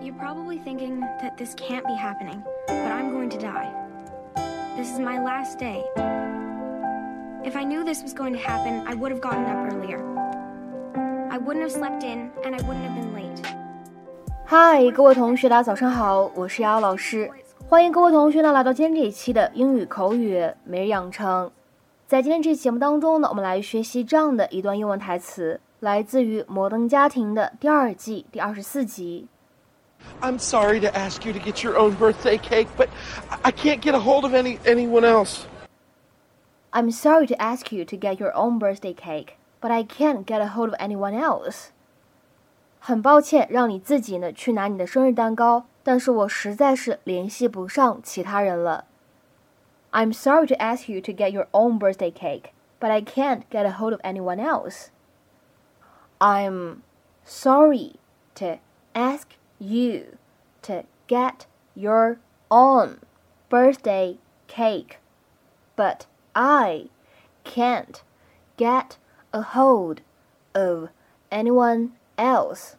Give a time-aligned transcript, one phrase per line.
[0.00, 3.68] You're probably thinking that this can't be happening, but I'm going to die.
[4.76, 5.82] This is my last day.
[7.44, 9.98] If I knew this was going to happen, I would have gotten up earlier.
[11.30, 13.42] I wouldn't have slept in, and I wouldn't have been late.
[14.46, 17.28] Hi，，各位同学，大家早上好，我是瑶瑶老师，
[17.68, 21.50] 欢迎各位同学呢来到今天这一期的英语口语每日养成。
[22.06, 29.26] 在今天这期节目当中呢，我们来学习这样的一段英文台词，来自于《摩登家庭》的第二季第二十四集。
[30.21, 32.89] I'm sorry to ask you to get your own birthday cake, but
[33.43, 35.45] I can't get a hold of any anyone else.
[36.71, 40.41] I'm sorry to ask you to get your own birthday cake, but I can't get
[40.41, 41.71] a hold of anyone else.
[42.79, 48.85] 很抱歉让你自己呢去拿你的生日蛋糕，但是我实在是联系不上其他人了。
[49.91, 53.71] I'm sorry to ask you to get your own birthday cake, but I can't get a
[53.71, 54.87] hold of anyone else.
[56.19, 56.77] I'm
[57.23, 57.95] sorry
[58.35, 58.57] to
[58.93, 59.27] ask
[59.59, 60.17] you
[60.63, 62.99] to get your own
[63.49, 64.99] birthday cake,
[65.75, 66.89] but I
[67.43, 68.01] can't
[68.57, 68.97] get
[69.31, 70.01] a hold
[70.53, 70.89] of
[71.31, 72.75] anyone else.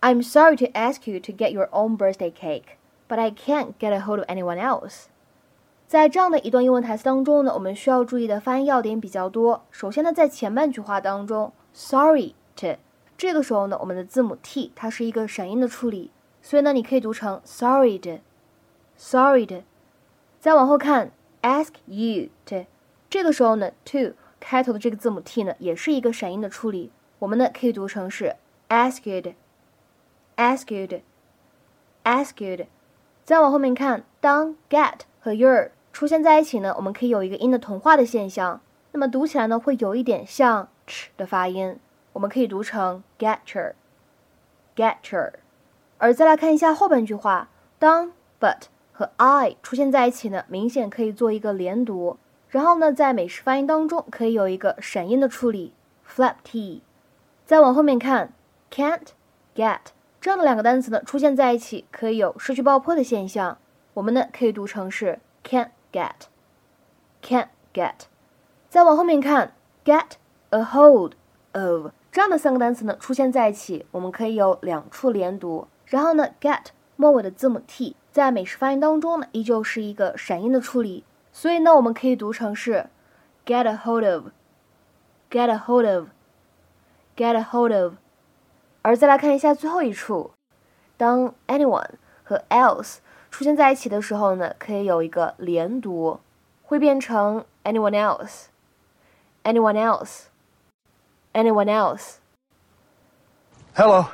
[0.00, 3.92] I'm sorry to ask you to get your own birthday cake, but I can't get
[3.92, 5.06] a hold of anyone else.
[5.86, 9.64] 在这样的一段英文台词当中呢，我们需要注意的发音要点比较多。
[9.70, 12.34] 首先呢，在前半句话当中，sorry to
[13.19, 16.09] 这个时候呢，我们的字母 t 它是一个闪音的处理，
[16.41, 18.21] 所以呢，你可以读成 sorry 的
[18.95, 19.63] ，sorry 的。
[20.39, 21.11] 再往后看
[21.41, 22.65] ，ask you to，
[23.09, 28.37] 这个时候呢，to 开头的这个字母 t 呢，也是一个闪音的处理，我们呢可以读成是
[28.69, 29.33] ask you 的
[30.37, 31.01] ，ask you 的
[32.05, 32.67] ，ask you 的。
[33.25, 38.61] 再往后面看，当 get 和 your 出现在一起呢，我们可以有一个音的同化的现象，
[38.93, 41.77] 那么读起来呢会有一点像 ch 的发音，
[42.13, 45.33] 我们可以读成 getcher，getcher。
[45.97, 52.17] 而再来看一下后半句话，当 but 和 I 出现在一起呢，明显可以做一个连读，
[52.49, 55.73] 然后呢在美式发音当中可以有一个闪音的处理
[56.07, 56.81] ，flap t。
[57.45, 58.33] 再往后面看
[58.71, 59.07] ，can't
[59.55, 59.79] get
[60.21, 63.57] 这样的两个单词呢出现在一起，可以有失去爆破的现象，
[63.93, 65.69] 我们呢可以读成是 can't。
[65.91, 66.27] get
[67.23, 68.01] can't get，
[68.69, 70.11] 再往后面看，get
[70.51, 71.13] a hold
[71.53, 75.67] of 这样的三个单词呢出现在一起，我们可以有两处连读。
[75.85, 76.65] 然后呢，get
[76.95, 82.87] 末尾的字母 t 在美式发音当中呢依旧是一个闪音的处理，所以呢我们可以读成是
[83.45, 87.93] get a hold of，get a hold of，get a hold of。
[88.81, 90.31] 而再来看一下最后一处，
[90.97, 91.91] 当 anyone
[92.23, 92.97] 和 else。
[93.29, 96.19] 出现在一起的时候呢，可以有一个连读，
[96.63, 100.28] 会变成 anyone else，anyone else
[101.33, 104.09] else，anyone else。Hello.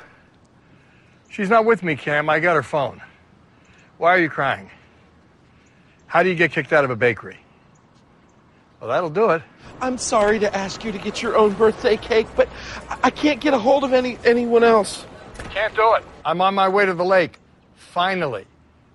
[1.28, 2.30] She's not with me, Cam.
[2.30, 3.02] I got her phone.
[3.98, 4.70] Why are you crying?
[6.06, 7.38] How do you get kicked out of a bakery?
[8.80, 9.42] Well, that'll do it.
[9.80, 12.48] I'm sorry to ask you to get your own birthday cake, but
[13.02, 15.04] I can't get a hold of any anyone else.
[15.50, 16.04] Can't do it.
[16.24, 17.38] I'm on my way to the lake.
[17.74, 18.46] Finally.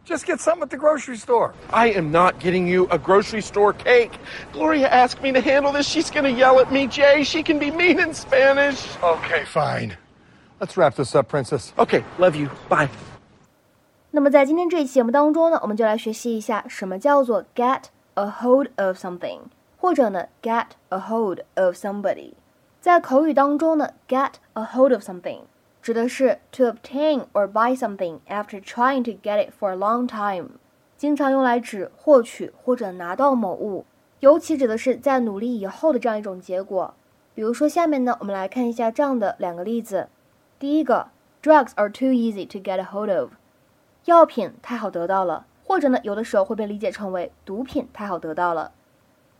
[0.04, 1.52] Just get some at the grocery store.
[1.72, 4.12] I am not getting you a grocery store cake.
[4.52, 5.88] Gloria asked me to handle this.
[5.88, 7.24] She's going to yell at me, Jay.
[7.24, 8.86] She can be mean in Spanish.
[9.02, 9.96] Okay, fine.
[10.60, 11.72] Let's wrap this up, Princess.
[11.76, 12.50] Okay, love you.
[12.68, 12.88] Bye.
[14.12, 17.82] 那么在今天这一期节目当中呢，我们就来学习一下什么叫做 get
[18.14, 19.40] a hold of something，
[19.76, 22.32] 或者呢 get a hold of somebody。
[22.80, 25.40] 在口语当中呢，get a hold of something
[25.81, 30.49] 指的是 to obtain or buy something after trying to get it for a long time，
[30.95, 33.85] 经常用来指获取或者拿到某物，
[34.19, 36.93] 尤其指的是在努力以后的这样一种结果。
[37.33, 40.09] 比如说，下面呢，我们来看一下这样的两个例子。
[40.59, 41.07] 第一个
[41.41, 43.31] ，drugs are too easy to get a hold of，
[44.05, 48.73] 药品太好得到了，或者呢，有的时候会被理解成为毒品太好得到了。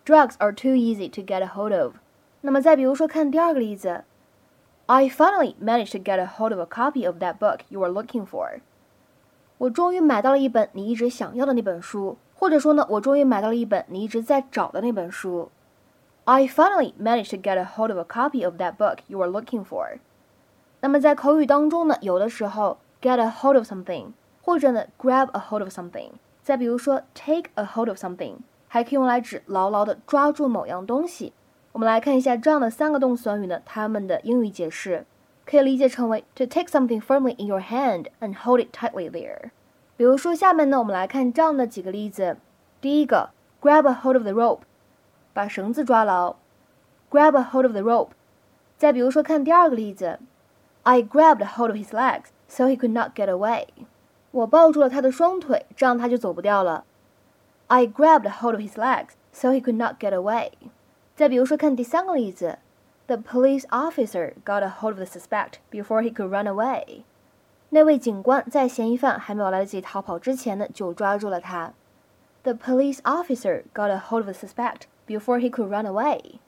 [0.04, 1.94] drugs are too easy to get a hold of。
[2.42, 4.06] 那么再比如说，看第二个例子。
[4.91, 8.25] I finally managed to get a hold of a copy of that book you were looking
[8.25, 8.61] for.
[9.59, 15.51] 我终于买到了一本你一直想要的那本书，或者说呢，我终于买到了一本你一直在找的那本书。
[16.25, 19.65] I finally managed to get a hold of a copy of that book you were looking
[19.65, 19.99] for.
[20.81, 24.13] 那么在口语当中呢，有的时候 get a hold of something，
[24.43, 26.11] 或者呢 grab a hold of something，
[26.43, 28.37] 再比如说 take a hold of something，
[28.69, 31.33] 还可以用来指牢牢的抓住某样东西。
[31.74, 35.06] 我们来看一下这样的三个动词短语呢，它们的英语解释
[35.46, 39.52] 可以理解成为 to take something firmly in your hand and hold it tightly there。
[39.96, 42.38] 比如说下面呢，我们来看这样的几个例子。
[42.82, 43.30] 第一个
[43.62, 44.62] ，grab a hold of the rope，
[45.34, 46.36] 把绳子抓牢
[47.10, 48.10] ，grab a hold of the rope。
[48.78, 50.20] 再比如说看第二个例子
[50.84, 53.68] ，I grabbed a hold of his legs so he could not get away。
[54.32, 56.84] 我抱住了他的双腿，这样他就走不掉了。
[57.68, 60.52] I grabbed hold of his legs so he could not get away。
[61.22, 62.58] 再比如说，看第三个例子
[63.06, 67.04] ，The police officer got a hold of the suspect before he could run away。
[67.70, 71.74] 那位警官在嫌疑犯还没有来得及逃跑之前呢，就抓住了他。
[72.42, 76.40] The police officer got a hold of the suspect before he could run away。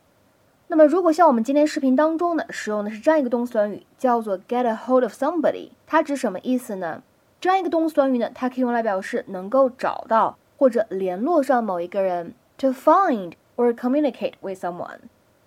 [0.69, 7.03] 那么，如果像我们今天视频当中呢，使用的是这样一个动词短语，叫做 get a hold of somebody，它指什么意思呢？
[7.39, 14.98] 这样一个动词短语呢，它可以用来表示能够找到或者联络上某一个人，to find or communicate with someone。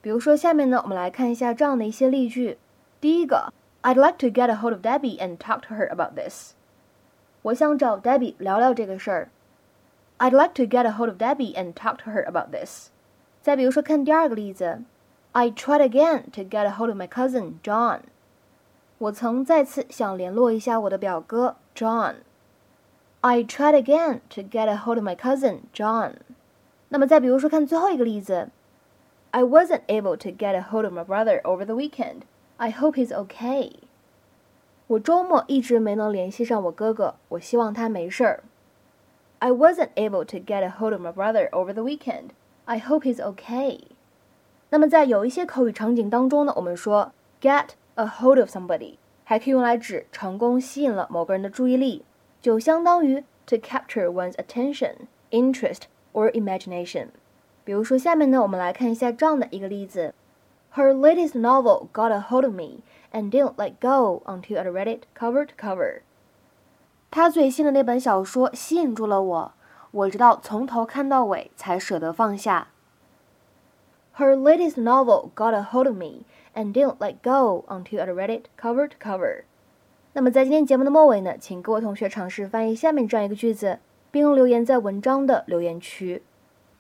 [0.02, 2.58] 比如说，下面呢，我们来看一下这样的一些例句。
[3.00, 3.54] 第一个。
[3.84, 6.52] I'd like to get a hold of Debbie and talk to her about this.
[7.42, 9.30] 我想找 Debbie 聊聊这个事儿。
[10.20, 12.90] I'd like to get a hold of Debbie and talk to her about this.
[13.42, 14.84] 再比如说，看第二个例子，
[15.32, 18.02] I tried again to get a hold of my cousin John.
[19.00, 22.18] 我曾再次想联络一下我的表哥 John.
[23.22, 26.18] I tried again to get a hold of my cousin John.
[26.89, 28.49] 那么再比如说，看最后一个例子
[29.33, 32.23] ，I wasn't able to get a hold of my brother over the weekend.
[32.57, 33.73] I hope he's okay.
[34.87, 38.45] 我周末一直没能联系上我哥哥，我希望他没事儿。
[39.41, 42.31] I wasn't able to get a hold of my brother over the weekend.
[42.65, 43.81] I hope he's okay.
[44.71, 48.95] 那么在有一些口语场景当中呢，我们说 get a hold of somebody
[49.25, 52.05] 还可以用来指成功吸引了某个人的注意力，
[52.41, 55.83] 就相当于 to capture one's attention, interest
[56.16, 57.08] or imagination。
[57.64, 60.14] 比如说，下面呢，我们来看一下这样的一个例子。
[60.76, 65.04] Her latest novel got a hold of me and didn't let go until I read it
[65.18, 66.02] cover to cover.
[67.12, 69.54] 她最新的那本小说吸引住了我，
[69.92, 72.70] 我直到从头看到尾才舍得放下。
[74.18, 76.26] Her latest novel got a hold of me
[76.56, 79.44] and didn't let go until I read it cover to cover.
[80.14, 83.80] 那么在今天节目的末尾呢，请各位同学尝试翻译下面这样一个句子，
[84.17, 86.23] 并留言在文章的留言区。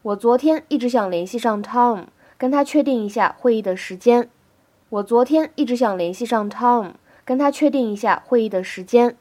[0.01, 2.07] 我昨天一直想联系上 Tom。
[2.39, 4.29] 跟他确定一下会议的时间。
[4.91, 6.93] 我昨天一直想联系上 Tom，
[7.25, 9.17] 跟他确定一下会议的时间。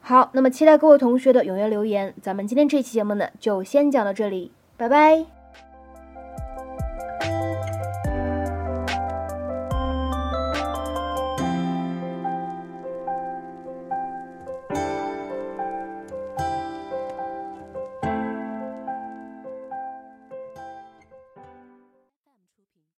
[0.00, 2.14] 好，那么期待各位同学的踊跃留言。
[2.22, 5.37] 咱们今天这期节目呢，就先讲到这里，拜拜。